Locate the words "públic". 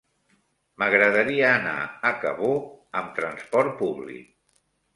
3.85-4.29